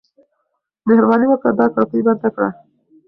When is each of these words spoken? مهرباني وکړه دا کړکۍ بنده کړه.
مهرباني 0.87 1.25
وکړه 1.29 1.51
دا 1.59 1.65
کړکۍ 1.73 2.01
بنده 2.07 2.29
کړه. 2.35 2.49